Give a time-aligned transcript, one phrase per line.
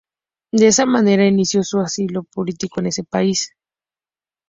[0.51, 3.53] De esa manera inició su asilo político en ese país.